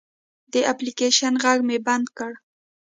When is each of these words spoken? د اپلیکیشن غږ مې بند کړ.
د 0.53 0.55
اپلیکیشن 0.71 1.33
غږ 1.43 1.59
مې 1.67 1.77
بند 1.87 2.07
کړ. 2.17 2.31